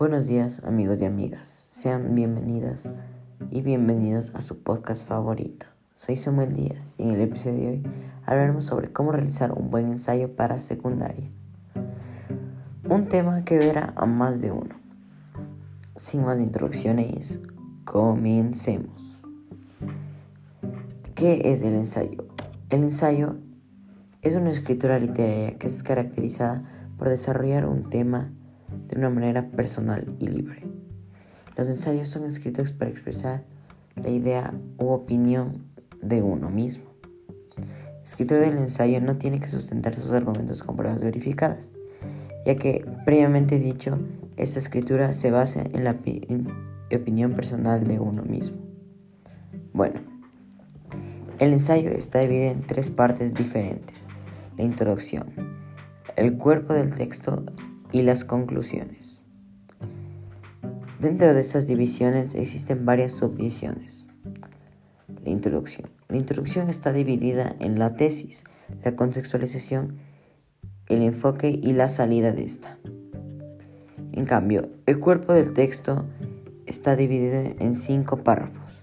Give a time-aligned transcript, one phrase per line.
[0.00, 2.88] Buenos días amigos y amigas, sean bienvenidas
[3.50, 5.66] y bienvenidos a su podcast favorito.
[5.94, 7.82] Soy Samuel Díaz y en el episodio de hoy
[8.24, 11.28] hablaremos sobre cómo realizar un buen ensayo para secundaria.
[12.88, 14.74] Un tema que verá a más de uno.
[15.96, 17.38] Sin más introducciones,
[17.84, 19.22] comencemos.
[21.14, 22.24] ¿Qué es el ensayo?
[22.70, 23.36] El ensayo
[24.22, 26.62] es una escritura literaria que es caracterizada
[26.96, 28.32] por desarrollar un tema
[28.88, 30.62] de una manera personal y libre.
[31.56, 33.44] Los ensayos son escritos para expresar
[33.96, 35.64] la idea u opinión
[36.00, 36.84] de uno mismo.
[37.58, 41.74] El escritor del ensayo no tiene que sustentar sus argumentos con pruebas verificadas,
[42.46, 43.98] ya que previamente dicho,
[44.36, 45.96] esta escritura se basa en la
[46.92, 48.56] opinión personal de uno mismo.
[49.72, 50.00] Bueno,
[51.38, 53.96] el ensayo está dividido en tres partes diferentes
[54.56, 55.32] la introducción,
[56.16, 57.44] el cuerpo del texto
[57.92, 59.22] y las conclusiones.
[61.00, 64.06] Dentro de estas divisiones existen varias subdivisiones.
[65.24, 65.90] La introducción.
[66.08, 68.44] La introducción está dividida en la tesis,
[68.84, 69.98] la contextualización,
[70.88, 72.78] el enfoque y la salida de esta.
[74.12, 76.04] En cambio, el cuerpo del texto
[76.66, 78.82] está dividido en cinco párrafos.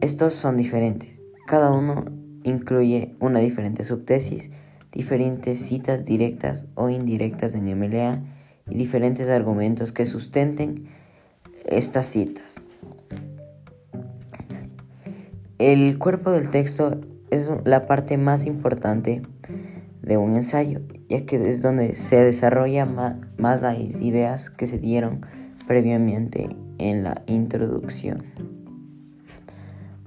[0.00, 1.26] Estos son diferentes.
[1.46, 2.04] Cada uno
[2.42, 4.50] incluye una diferente subtesis,
[4.92, 8.22] diferentes citas directas o indirectas en MLA
[8.70, 10.88] y diferentes argumentos que sustenten
[11.66, 12.60] estas citas.
[15.58, 19.22] El cuerpo del texto es la parte más importante
[20.02, 25.26] de un ensayo, ya que es donde se desarrolla más las ideas que se dieron
[25.66, 28.24] previamente en la introducción.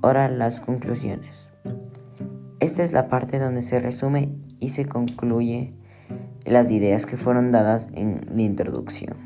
[0.02, 1.52] Ahora las conclusiones.
[2.60, 4.30] Esta es la parte donde se resume
[4.62, 5.74] y se concluye
[6.46, 9.18] las ideas que fueron dadas en la introducción.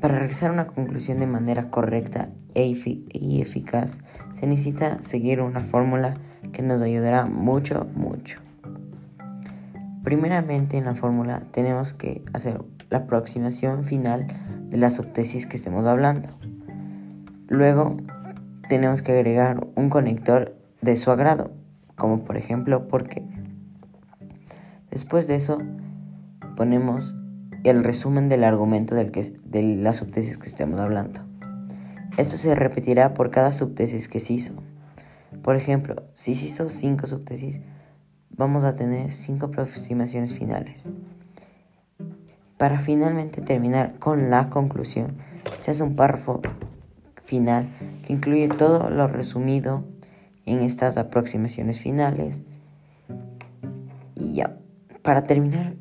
[0.00, 2.74] Para realizar una conclusión de manera correcta e
[3.12, 4.00] y eficaz,
[4.32, 6.14] se necesita seguir una fórmula
[6.52, 8.40] que nos ayudará mucho, mucho.
[10.02, 14.26] Primeramente en la fórmula tenemos que hacer la aproximación final
[14.68, 16.28] de la subtesis que estemos hablando.
[17.48, 17.96] Luego
[18.68, 21.52] tenemos que agregar un conector de su agrado
[22.02, 23.22] como por ejemplo porque
[24.92, 25.58] después de eso
[26.56, 27.16] ponemos
[27.64, 31.20] el resumen del argumento del que, de la subtesis que estemos hablando.
[32.16, 34.52] Esto se repetirá por cada subtesis que se hizo.
[35.42, 37.60] Por ejemplo, si se hizo cinco subtesis,
[38.30, 40.82] vamos a tener cinco aproximaciones finales.
[42.58, 45.16] Para finalmente terminar con la conclusión,
[45.58, 46.40] se hace un párrafo
[47.24, 47.70] final
[48.04, 49.84] que incluye todo lo resumido
[50.44, 52.42] en estas aproximaciones finales.
[54.16, 54.56] Y ya,
[55.02, 55.74] para terminar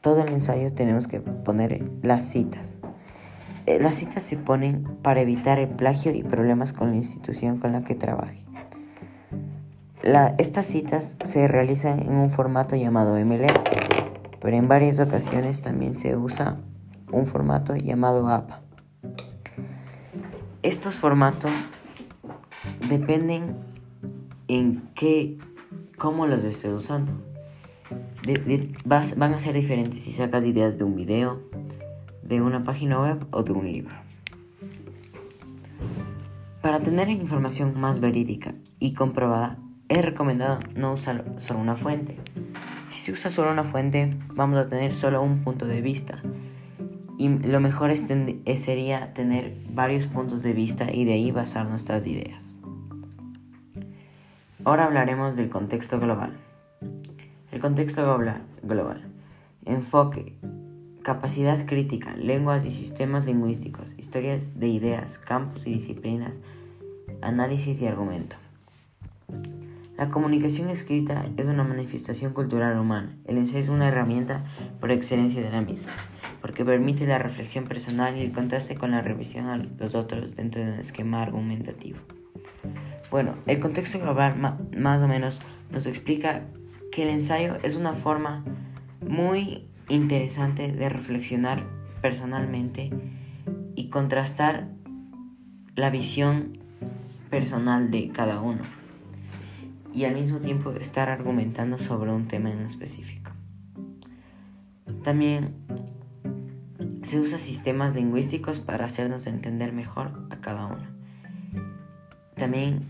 [0.00, 2.74] todo el ensayo tenemos que poner las citas.
[3.66, 7.72] Eh, las citas se ponen para evitar el plagio y problemas con la institución con
[7.72, 8.44] la que trabaje.
[10.36, 13.54] estas citas se realizan en un formato llamado MLA,
[14.40, 16.58] pero en varias ocasiones también se usa
[17.10, 18.60] un formato llamado APA.
[20.62, 21.52] Estos formatos
[22.90, 23.56] dependen
[24.48, 25.38] en qué,
[25.96, 27.33] cómo los estoy usando.
[29.16, 31.40] Van a ser diferentes si sacas ideas de un video,
[32.22, 33.94] de una página web o de un libro.
[36.62, 39.58] Para tener información más verídica y comprobada,
[39.88, 42.16] es recomendado no usar solo una fuente.
[42.86, 46.22] Si se usa solo una fuente, vamos a tener solo un punto de vista.
[47.18, 52.42] Y lo mejor sería tener varios puntos de vista y de ahí basar nuestras ideas.
[54.64, 56.32] Ahora hablaremos del contexto global.
[57.54, 58.18] El contexto
[58.62, 59.04] global.
[59.64, 60.34] Enfoque.
[61.02, 62.16] Capacidad crítica.
[62.16, 63.94] Lenguas y sistemas lingüísticos.
[63.96, 66.40] Historias de ideas, campos y disciplinas.
[67.22, 68.34] Análisis y argumento.
[69.96, 73.16] La comunicación escrita es una manifestación cultural humana.
[73.24, 74.42] El ensayo es una herramienta
[74.80, 75.92] por excelencia de la misma,
[76.40, 80.60] porque permite la reflexión personal y el contraste con la revisión a los otros dentro
[80.60, 82.00] de un esquema argumentativo.
[83.12, 85.38] Bueno, el contexto global más o menos
[85.70, 86.42] nos explica
[86.94, 88.44] que el ensayo es una forma
[89.04, 91.66] muy interesante de reflexionar
[92.00, 92.90] personalmente
[93.74, 94.68] y contrastar
[95.74, 96.58] la visión
[97.30, 98.62] personal de cada uno
[99.92, 103.32] y al mismo tiempo estar argumentando sobre un tema en específico.
[105.02, 105.54] También
[107.02, 110.86] se usa sistemas lingüísticos para hacernos entender mejor a cada uno.
[112.36, 112.84] También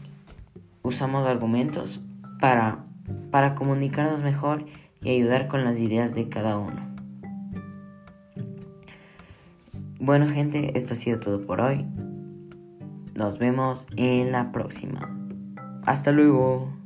[0.82, 2.02] usamos argumentos
[2.38, 2.84] para,
[3.30, 4.64] para comunicarnos mejor
[5.02, 6.94] y ayudar con las ideas de cada uno.
[10.00, 11.86] Bueno gente, esto ha sido todo por hoy.
[13.14, 15.16] Nos vemos en la próxima.
[15.86, 16.83] Hasta luego.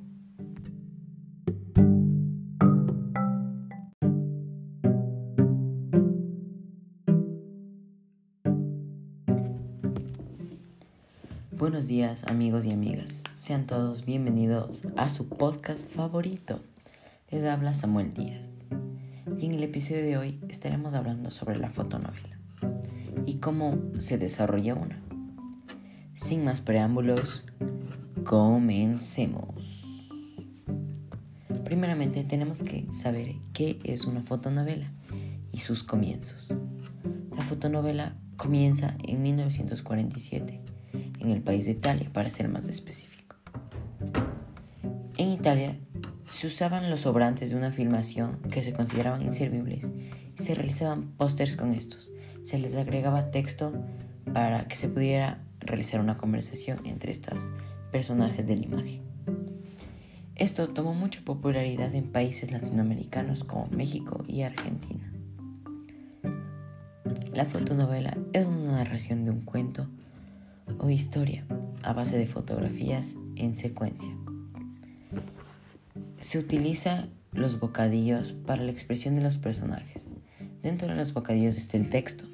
[11.58, 16.60] Buenos días amigos y amigas, sean todos bienvenidos a su podcast favorito.
[17.32, 18.52] Les habla Samuel Díaz
[19.40, 22.38] y en el episodio de hoy estaremos hablando sobre la fotonovela
[23.26, 25.02] y cómo se desarrolla una.
[26.14, 27.42] Sin más preámbulos,
[28.22, 29.84] comencemos.
[31.64, 34.92] Primeramente tenemos que saber qué es una fotonovela
[35.50, 36.54] y sus comienzos.
[37.36, 40.77] La fotonovela comienza en 1947
[41.20, 43.36] en el país de Italia, para ser más específico.
[45.16, 45.76] En Italia
[46.28, 49.86] se usaban los sobrantes de una filmación que se consideraban inservibles
[50.36, 52.12] y se realizaban pósters con estos.
[52.44, 53.72] Se les agregaba texto
[54.32, 57.50] para que se pudiera realizar una conversación entre estos
[57.90, 59.02] personajes de la imagen.
[60.36, 65.12] Esto tomó mucha popularidad en países latinoamericanos como México y Argentina.
[67.32, 69.88] La fotonovela es una narración de un cuento
[70.78, 71.44] o historia
[71.82, 74.10] a base de fotografías en secuencia.
[76.20, 80.08] Se utiliza los bocadillos para la expresión de los personajes.
[80.62, 82.24] Dentro de los bocadillos está el texto.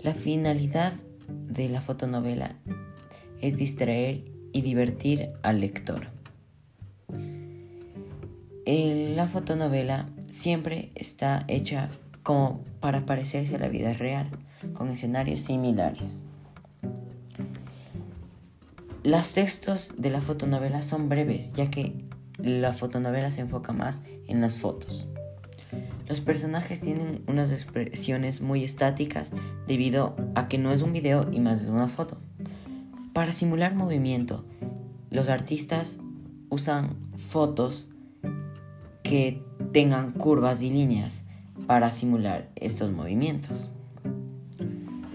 [0.00, 0.92] La finalidad
[1.48, 2.56] de la fotonovela
[3.40, 6.08] es distraer y divertir al lector.
[8.64, 11.90] La fotonovela siempre está hecha
[12.22, 14.28] como para parecerse a la vida real,
[14.74, 16.22] con escenarios similares.
[19.04, 22.04] Los textos de la fotonovela son breves, ya que
[22.38, 25.08] la fotonovela se enfoca más en las fotos.
[26.08, 29.32] Los personajes tienen unas expresiones muy estáticas
[29.66, 32.18] debido a que no es un video y más es una foto.
[33.12, 34.44] Para simular movimiento,
[35.10, 35.98] los artistas
[36.48, 37.88] usan fotos
[39.02, 41.24] que tengan curvas y líneas
[41.66, 43.68] para simular estos movimientos.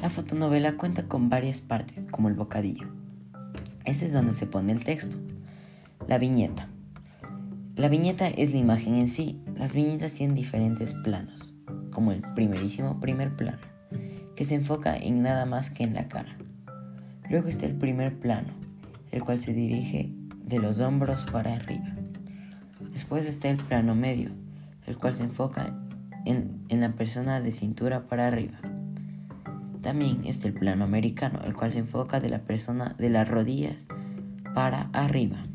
[0.02, 2.97] La fotonovela cuenta con varias partes, como el bocadillo.
[3.88, 5.16] Ese es donde se pone el texto.
[6.10, 6.68] La viñeta.
[7.78, 9.40] La viñeta es la imagen en sí.
[9.56, 11.54] Las viñetas tienen diferentes planos,
[11.90, 13.62] como el primerísimo primer plano,
[14.36, 16.38] que se enfoca en nada más que en la cara.
[17.30, 18.50] Luego está el primer plano,
[19.14, 20.12] el cual se dirige
[20.44, 21.96] de los hombros para arriba.
[22.92, 24.32] Después está el plano medio,
[24.86, 25.74] el cual se enfoca
[26.26, 28.60] en, en la persona de cintura para arriba.
[29.88, 33.88] También está el plano americano, el cual se enfoca de la persona de las rodillas
[34.54, 35.46] para arriba.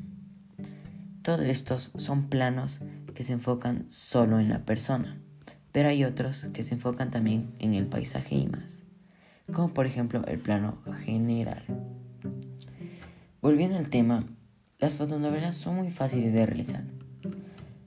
[1.20, 2.80] Todos estos son planos
[3.14, 5.20] que se enfocan solo en la persona,
[5.70, 8.80] pero hay otros que se enfocan también en el paisaje y más,
[9.52, 11.64] como por ejemplo el plano general.
[13.42, 14.24] Volviendo al tema,
[14.78, 16.84] las fotonovelas son muy fáciles de realizar.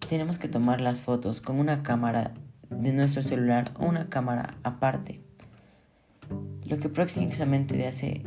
[0.08, 2.36] Tenemos que tomar las fotos con una cámara
[2.70, 5.25] de nuestro celular o una cámara aparte
[6.66, 8.24] lo que próximamente hace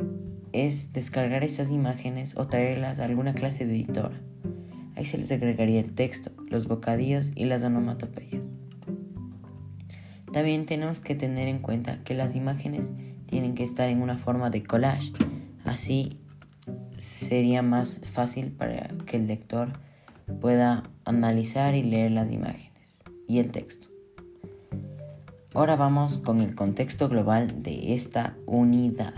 [0.51, 4.11] es descargar esas imágenes o traerlas a alguna clase de editor.
[4.95, 8.41] Ahí se les agregaría el texto, los bocadillos y las onomatopeyas.
[10.31, 12.91] También tenemos que tener en cuenta que las imágenes
[13.25, 15.11] tienen que estar en una forma de collage.
[15.63, 16.19] Así
[16.99, 19.73] sería más fácil para que el lector
[20.41, 23.87] pueda analizar y leer las imágenes y el texto.
[25.59, 29.13] Ahora vamos con el contexto global de esta unidad.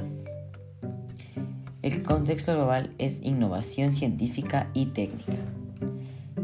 [1.83, 5.37] El contexto global es innovación científica y técnica,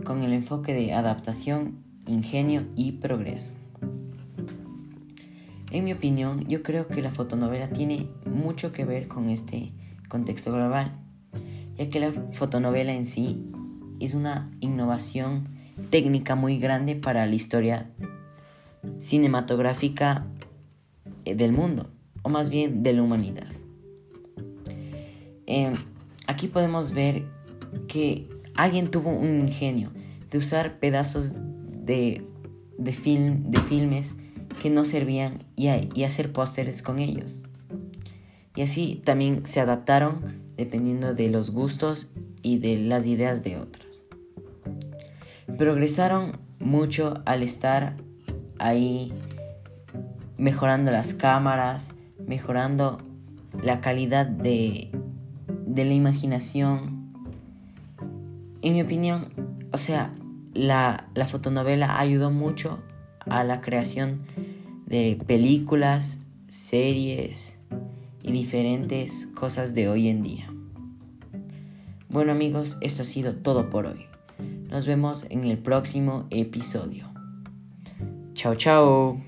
[0.04, 3.54] con el enfoque de adaptación, ingenio y progreso.
[5.72, 9.74] En mi opinión, yo creo que la fotonovela tiene mucho que ver con este
[10.10, 10.92] contexto global,
[11.76, 13.48] ya que la fotonovela en sí
[14.00, 15.48] es una innovación
[15.90, 17.90] técnica muy grande para la historia
[19.00, 20.26] cinematográfica
[21.26, 21.90] eh, del mundo,
[22.24, 23.48] o más bien de la humanidad.
[25.46, 25.76] Em,
[26.28, 27.24] aquí podemos ver
[27.88, 29.92] que alguien tuvo un ingenio
[30.30, 32.26] de usar pedazos de,
[32.78, 34.14] de, film, de filmes
[34.62, 37.44] que no servían y, y hacer pósteres con ellos.
[38.56, 42.10] Y así también se adaptaron dependiendo de los gustos
[42.42, 44.02] y de las ideas de otros.
[45.58, 47.98] Progresaron mucho al estar
[48.68, 49.14] ahí
[50.38, 51.90] mejorando las cámaras,
[52.26, 53.00] mejorando
[53.64, 54.92] la calidad de,
[55.66, 57.14] de la imaginación.
[58.62, 59.30] En mi opinión,
[59.72, 60.14] o sea,
[60.54, 62.80] la, la fotonovela ayudó mucho
[63.30, 64.22] a la creación
[64.86, 67.56] de películas, series
[68.24, 70.54] y diferentes cosas de hoy en día.
[72.10, 74.06] Bueno amigos, esto ha sido todo por hoy.
[74.70, 77.17] Nos vemos en el próximo episodio.
[78.38, 79.20] Chao, chao.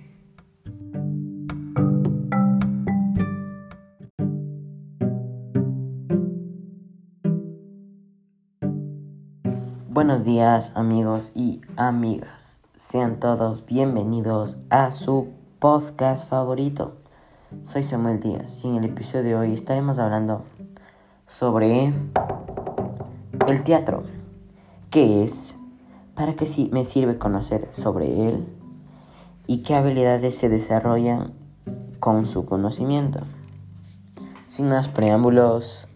[9.89, 12.59] Buenos días amigos y amigas.
[12.75, 16.93] Sean todos bienvenidos a su podcast favorito.
[17.63, 20.43] Soy Samuel Díaz y en el episodio de hoy estaremos hablando
[21.27, 21.91] sobre
[23.47, 24.03] el teatro.
[24.91, 25.55] ¿Qué es?
[26.13, 28.58] ¿Para qué me sirve conocer sobre él?
[29.51, 31.33] ¿Y qué habilidades se desarrollan
[31.99, 33.21] con su conocimiento?
[34.45, 35.87] Sin más preámbulos,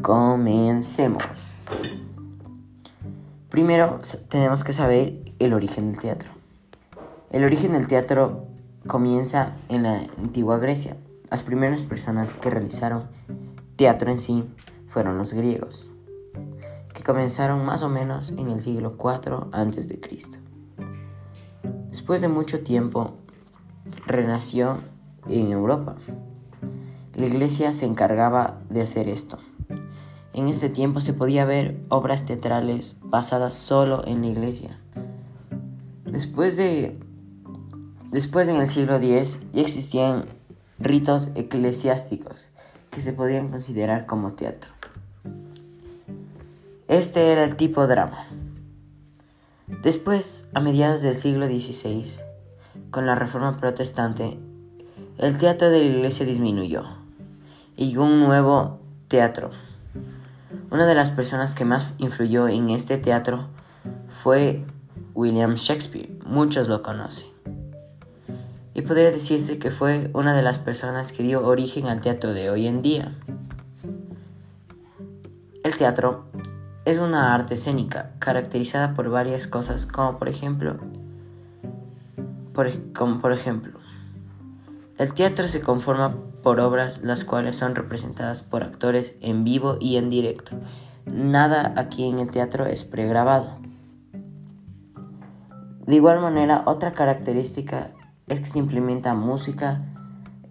[0.00, 1.24] comencemos.
[3.48, 6.30] Primero tenemos que saber el origen del teatro.
[7.32, 8.46] El origen del teatro
[8.86, 10.96] comienza en la antigua Grecia.
[11.32, 13.02] Las primeras personas que realizaron
[13.74, 14.44] teatro en sí
[14.86, 15.90] fueron los griegos,
[16.94, 20.47] que comenzaron más o menos en el siglo IV a.C.
[21.98, 23.16] Después de mucho tiempo,
[24.06, 24.78] renació
[25.28, 25.96] en Europa.
[27.16, 29.38] La iglesia se encargaba de hacer esto.
[30.32, 34.78] En ese tiempo se podía ver obras teatrales basadas solo en la iglesia.
[36.04, 37.00] Después de
[38.12, 40.26] Después en el siglo X ya existían
[40.78, 42.48] ritos eclesiásticos
[42.92, 44.70] que se podían considerar como teatro.
[46.86, 48.28] Este era el tipo drama.
[49.82, 52.20] Después, a mediados del siglo XVI,
[52.90, 54.38] con la Reforma Protestante,
[55.18, 56.84] el teatro de la iglesia disminuyó
[57.76, 59.50] y un nuevo teatro.
[60.70, 63.48] Una de las personas que más influyó en este teatro
[64.08, 64.64] fue
[65.14, 66.18] William Shakespeare.
[66.24, 67.38] Muchos lo conocen
[68.78, 72.48] y podría decirse que fue una de las personas que dio origen al teatro de
[72.48, 73.12] hoy en día.
[75.64, 76.26] El teatro
[76.88, 80.78] es una arte escénica caracterizada por varias cosas como por ejemplo
[82.54, 83.78] por, como por ejemplo
[84.96, 89.96] el teatro se conforma por obras las cuales son representadas por actores en vivo y
[89.96, 90.56] en directo.
[91.06, 93.58] Nada aquí en el teatro es pregrabado.
[95.86, 97.92] De igual manera, otra característica
[98.26, 99.82] es que se implementa música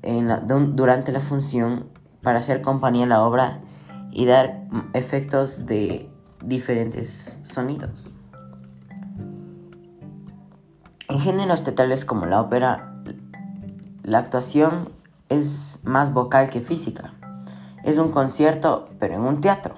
[0.01, 1.88] durante la función
[2.22, 3.60] para hacer compañía a la obra
[4.12, 4.63] y dar
[4.94, 6.10] efectos de
[6.47, 8.13] diferentes sonidos.
[11.09, 12.95] En géneros teatrales como la ópera,
[14.03, 14.89] la actuación
[15.29, 17.13] es más vocal que física.
[17.83, 19.75] Es un concierto, pero en un teatro.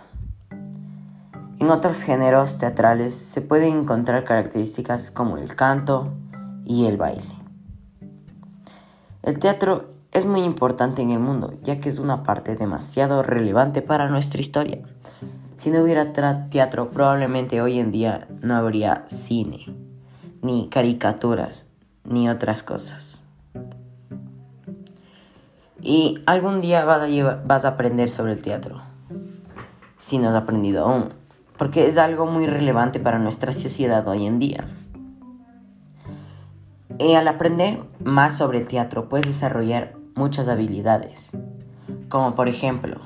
[1.60, 6.14] En otros géneros teatrales se pueden encontrar características como el canto
[6.66, 7.34] y el baile.
[9.24, 13.82] El teatro es muy importante en el mundo, ya que es una parte demasiado relevante
[13.82, 14.80] para nuestra historia.
[15.60, 19.66] Si no hubiera teatro, probablemente hoy en día no habría cine,
[20.42, 21.66] ni caricaturas,
[22.06, 23.22] ni otras cosas.
[25.82, 28.82] Y algún día vas a, aprender sobre el teatro,
[29.98, 31.10] si no has aprendido aún,
[31.58, 34.66] porque es algo muy relevante para nuestra sociedad hoy en día.
[37.00, 41.32] Y al aprender más sobre el teatro puedes desarrollar muchas habilidades,
[42.08, 43.02] como por ejemplo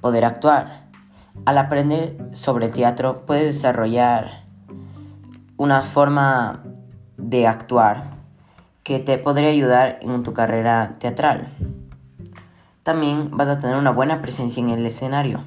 [0.00, 0.88] poder actuar.
[1.46, 4.44] Al aprender sobre teatro puedes desarrollar
[5.56, 6.64] una forma
[7.16, 8.10] de actuar
[8.82, 11.54] que te podría ayudar en tu carrera teatral.
[12.82, 15.44] También vas a tener una buena presencia en el escenario,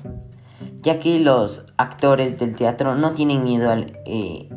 [0.82, 4.50] ya que los actores del teatro no tienen miedo al eh,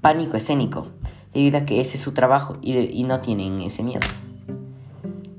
[0.00, 0.88] pánico escénico
[1.32, 4.00] debido a que ese es su trabajo y, no tienen ese miedo.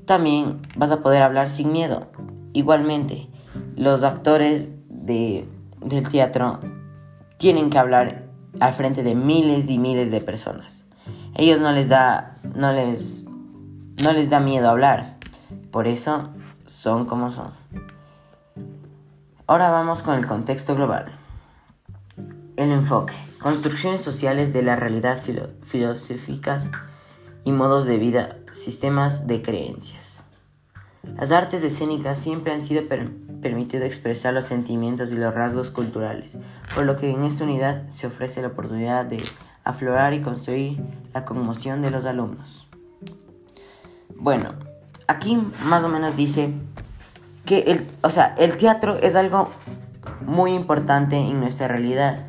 [0.04, 2.08] También vas a poder hablar sin miedo.
[2.52, 3.28] Igualmente,
[3.76, 4.72] los actores
[5.04, 5.46] de,
[5.80, 6.60] del teatro
[7.36, 8.24] tienen que hablar
[8.60, 10.84] al frente de miles y miles de personas.
[11.34, 13.24] Ellos no les da no les
[14.02, 15.16] no les da miedo hablar.
[15.70, 16.30] Por eso
[16.66, 17.52] son como son.
[19.46, 21.12] Ahora vamos con el contexto global.
[22.56, 23.14] El enfoque.
[23.40, 25.22] Construcciones sociales de la realidad
[25.62, 26.70] filosóficas
[27.44, 30.13] y modos de vida, sistemas de creencias.
[31.18, 32.82] Las artes escénicas siempre han sido
[33.40, 36.36] permitido expresar los sentimientos y los rasgos culturales,
[36.74, 39.22] por lo que en esta unidad se ofrece la oportunidad de
[39.62, 40.80] aflorar y construir
[41.12, 42.66] la conmoción de los alumnos.
[44.16, 44.54] Bueno,
[45.06, 46.50] aquí más o menos dice
[47.44, 49.50] que el, o sea, el teatro es algo
[50.26, 52.26] muy importante en nuestra realidad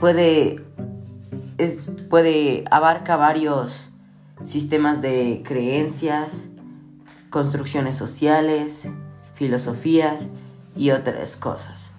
[0.00, 0.64] puede,
[1.58, 3.88] es, puede abarca varios
[4.44, 6.46] sistemas de creencias
[7.30, 8.88] construcciones sociales,
[9.34, 10.28] filosofías
[10.76, 11.92] y otras cosas.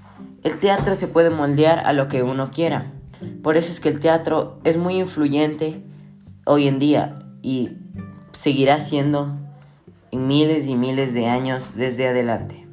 [0.43, 2.91] El teatro se puede moldear a lo que uno quiera.
[3.43, 5.83] Por eso es que el teatro es muy influyente
[6.45, 7.71] hoy en día y
[8.31, 9.37] seguirá siendo
[10.11, 12.67] en miles y miles de años desde adelante.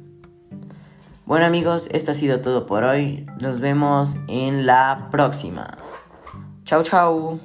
[1.25, 3.27] Bueno amigos, esto ha sido todo por hoy.
[3.39, 5.77] Nos vemos en la próxima.
[6.65, 7.39] Chao, chao.